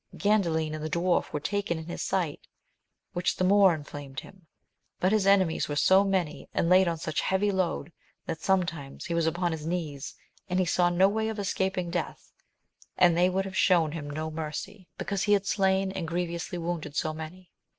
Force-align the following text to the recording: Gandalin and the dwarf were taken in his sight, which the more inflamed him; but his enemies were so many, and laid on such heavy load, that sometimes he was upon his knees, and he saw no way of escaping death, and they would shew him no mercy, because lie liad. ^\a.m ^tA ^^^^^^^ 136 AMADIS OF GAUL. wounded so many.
Gandalin 0.17 0.73
and 0.73 0.83
the 0.83 0.89
dwarf 0.89 1.31
were 1.31 1.39
taken 1.39 1.77
in 1.77 1.85
his 1.85 2.01
sight, 2.01 2.47
which 3.13 3.35
the 3.35 3.43
more 3.43 3.75
inflamed 3.75 4.21
him; 4.21 4.47
but 4.99 5.11
his 5.11 5.27
enemies 5.27 5.69
were 5.69 5.75
so 5.75 6.03
many, 6.03 6.49
and 6.55 6.69
laid 6.69 6.87
on 6.87 6.97
such 6.97 7.21
heavy 7.21 7.51
load, 7.51 7.91
that 8.25 8.41
sometimes 8.41 9.05
he 9.05 9.13
was 9.13 9.27
upon 9.27 9.51
his 9.51 9.67
knees, 9.67 10.15
and 10.49 10.57
he 10.59 10.65
saw 10.65 10.89
no 10.89 11.07
way 11.07 11.29
of 11.29 11.37
escaping 11.37 11.91
death, 11.91 12.31
and 12.97 13.15
they 13.15 13.29
would 13.29 13.55
shew 13.55 13.85
him 13.89 14.09
no 14.09 14.31
mercy, 14.31 14.87
because 14.97 15.27
lie 15.27 15.35
liad. 15.35 15.37
^\a.m 15.37 15.37
^tA 15.37 15.45
^^^^^^^ 15.45 15.51
136 15.53 15.59
AMADIS 15.69 16.45
OF 16.51 16.51
GAUL. 16.53 16.61
wounded 16.61 16.95
so 16.95 17.13
many. 17.13 17.51